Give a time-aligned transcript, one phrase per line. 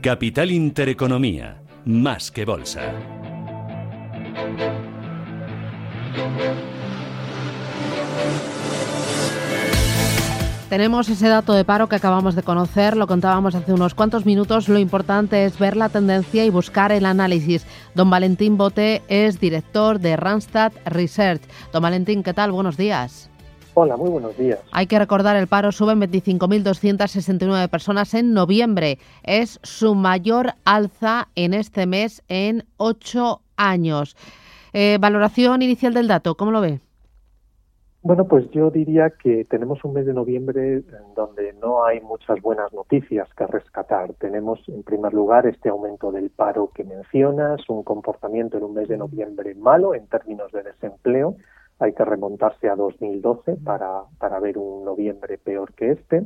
[0.00, 2.92] Capital Intereconomía, más que bolsa.
[10.68, 14.68] Tenemos ese dato de paro que acabamos de conocer, lo contábamos hace unos cuantos minutos.
[14.68, 17.64] Lo importante es ver la tendencia y buscar el análisis.
[17.94, 21.42] Don Valentín Bote es director de Randstad Research.
[21.72, 22.50] Don Valentín, ¿qué tal?
[22.50, 23.30] Buenos días.
[23.76, 24.60] Hola, muy buenos días.
[24.70, 28.98] Hay que recordar, el paro sube en 25.269 personas en noviembre.
[29.24, 34.16] Es su mayor alza en este mes en ocho años.
[34.72, 36.78] Eh, valoración inicial del dato, ¿cómo lo ve?
[38.02, 40.82] Bueno, pues yo diría que tenemos un mes de noviembre
[41.16, 44.12] donde no hay muchas buenas noticias que rescatar.
[44.20, 48.88] Tenemos, en primer lugar, este aumento del paro que mencionas, un comportamiento en un mes
[48.88, 51.36] de noviembre malo en términos de desempleo.
[51.78, 56.24] Hay que remontarse a 2012 para, para ver un noviembre peor que este.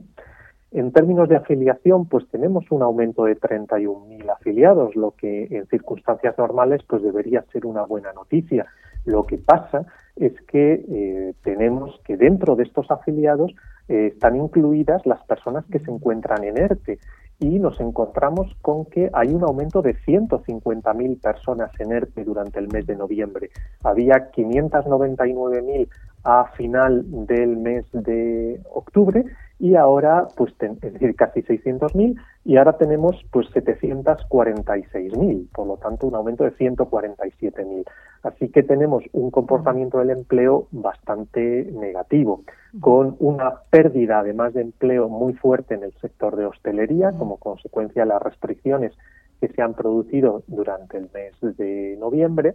[0.70, 6.36] En términos de afiliación, pues tenemos un aumento de 31.000 afiliados, lo que en circunstancias
[6.36, 8.66] normales pues debería ser una buena noticia.
[9.06, 13.52] Lo que pasa es que eh, tenemos que dentro de estos afiliados
[13.88, 16.98] eh, están incluidas las personas que se encuentran en ERTE
[17.40, 22.68] y nos encontramos con que hay un aumento de 150.000 personas en ERTE durante el
[22.68, 23.50] mes de noviembre.
[23.84, 25.88] Había 599.000
[26.24, 29.24] a final del mes de octubre
[29.58, 36.06] y ahora, pues, es decir, casi 600.000 y ahora tenemos, pues, 746.000, por lo tanto,
[36.06, 37.84] un aumento de 147.000.
[38.22, 42.42] Así que tenemos un comportamiento del empleo bastante negativo,
[42.80, 48.02] con una pérdida, además de empleo, muy fuerte en el sector de hostelería, como consecuencia
[48.02, 48.92] de las restricciones
[49.40, 52.54] que se han producido durante el mes de noviembre,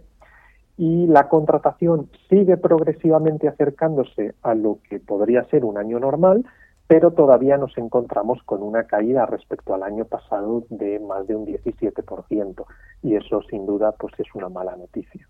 [0.76, 6.44] y la contratación sigue progresivamente acercándose a lo que podría ser un año normal,
[6.86, 11.46] pero todavía nos encontramos con una caída respecto al año pasado de más de un
[11.46, 12.64] 17%
[13.02, 15.26] y eso sin duda pues es una mala noticia.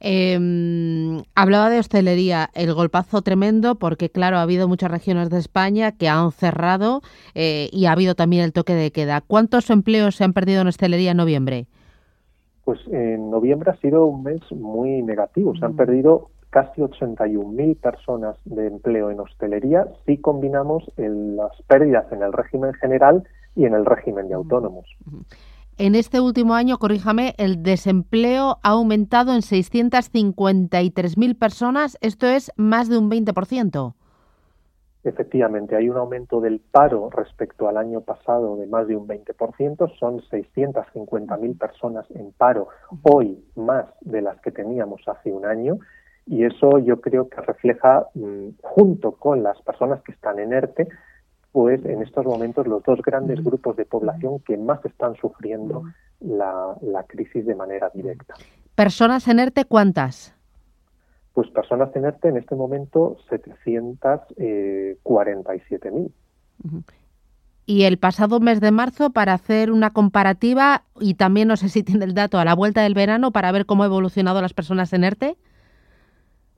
[0.00, 5.92] Em, hablaba de hostelería, el golpazo tremendo porque claro ha habido muchas regiones de España
[5.92, 7.00] que han cerrado
[7.34, 9.20] eh, y ha habido también el toque de queda.
[9.20, 11.66] ¿Cuántos empleos se han perdido en hostelería en noviembre?
[12.64, 15.56] Pues en noviembre ha sido un mes muy negativo.
[15.56, 22.22] Se han perdido casi 81.000 personas de empleo en hostelería si combinamos las pérdidas en
[22.22, 24.86] el régimen general y en el régimen de autónomos.
[25.76, 32.88] En este último año, corríjame, el desempleo ha aumentado en 653.000 personas, esto es más
[32.88, 33.94] de un 20%.
[35.04, 39.96] Efectivamente, hay un aumento del paro respecto al año pasado de más de un 20%,
[39.98, 42.68] son 650.000 personas en paro
[43.02, 45.78] hoy más de las que teníamos hace un año
[46.28, 50.86] y eso yo creo que refleja, mm, junto con las personas que están en ERTE,
[51.52, 55.84] pues en estos momentos los dos grandes grupos de población que más están sufriendo
[56.20, 56.76] la,
[57.08, 58.34] crisis de manera directa.
[58.74, 60.34] ¿Personas en ERTE cuántas?
[61.32, 66.12] Pues personas en ERTE en este momento 747.000.
[67.64, 71.82] Y el pasado mes de marzo, para hacer una comparativa, y también no sé si
[71.82, 74.92] tiene el dato a la vuelta del verano, para ver cómo ha evolucionado las personas
[74.92, 75.38] en ERTE.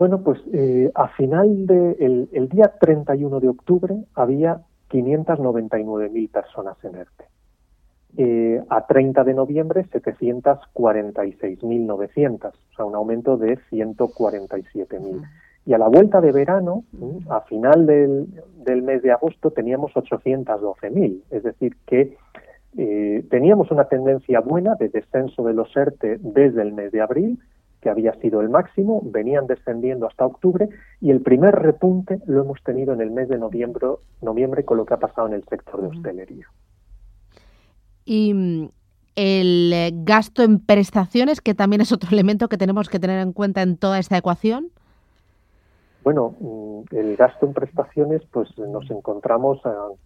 [0.01, 6.95] Bueno, pues eh, a final de el, día 31 de octubre había 599.000 personas en
[6.95, 7.25] ERTE.
[8.17, 15.23] Eh, a 30 de noviembre 746.900, o sea, un aumento de 147.000.
[15.67, 16.85] Y a la vuelta de verano,
[17.29, 18.27] a final del,
[18.65, 22.17] del mes de agosto, teníamos 812.000, es decir, que
[22.79, 27.39] eh, teníamos una tendencia buena de descenso de los ERTE desde el mes de abril,
[27.81, 30.69] que había sido el máximo, venían descendiendo hasta octubre
[31.01, 33.87] y el primer repunte lo hemos tenido en el mes de noviembre,
[34.21, 36.47] noviembre con lo que ha pasado en el sector de hostelería.
[38.05, 38.69] Y mm,
[39.17, 43.33] el eh, gasto en prestaciones, que también es otro elemento que tenemos que tener en
[43.33, 44.71] cuenta en toda esta ecuación.
[46.03, 49.61] Bueno, mm, el gasto en prestaciones, pues nos encontramos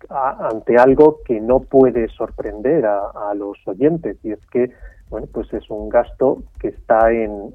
[0.08, 4.70] ante algo que no puede sorprender a, los oyentes, y es que,
[5.14, 7.52] bueno, pues es un gasto que está en,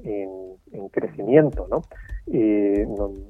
[0.92, 1.82] crecimiento, ¿no?
[2.26, 2.86] Eh,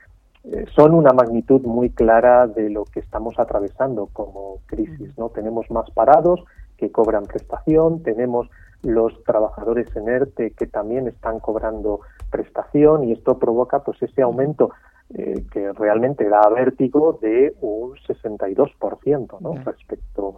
[0.44, 5.30] eh, son una magnitud muy clara de lo que estamos atravesando como crisis, ¿no?
[5.30, 6.44] Tenemos más parados
[6.78, 8.50] que cobran prestación, tenemos
[8.84, 14.72] los trabajadores en ERTE que también están cobrando prestación y esto provoca pues ese aumento
[15.16, 19.54] eh, que realmente da vértigo de un 62% ¿no?
[19.64, 20.38] respecto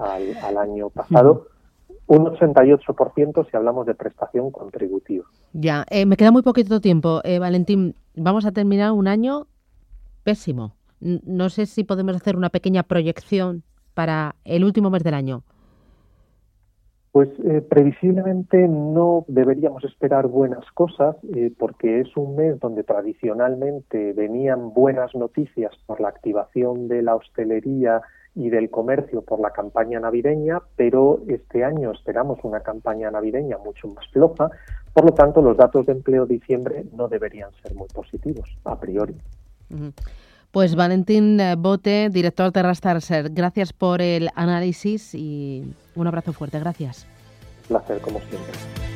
[0.00, 1.46] al, año pasado.
[2.08, 5.24] Un 88% si hablamos de prestación contributiva.
[5.52, 7.20] Ya, eh, me queda muy poquito tiempo.
[7.24, 9.46] Eh, Valentín, vamos a terminar un año
[10.24, 10.74] pésimo.
[11.00, 13.62] No sé si podemos hacer una pequeña proyección
[13.94, 15.42] para el último mes del año.
[17.16, 24.12] Pues eh, previsiblemente no deberíamos esperar buenas cosas eh, porque es un mes donde tradicionalmente
[24.12, 28.02] venían buenas noticias por la activación de la hostelería
[28.34, 33.88] y del comercio por la campaña navideña, pero este año esperamos una campaña navideña mucho
[33.88, 34.50] más floja,
[34.92, 38.78] por lo tanto los datos de empleo de diciembre no deberían ser muy positivos a
[38.78, 39.16] priori.
[40.56, 45.62] Pues Valentín eh, Bote, director de Rastarser, gracias por el análisis y
[45.94, 46.58] un abrazo fuerte.
[46.58, 47.06] Gracias.
[47.68, 48.54] placer como siempre.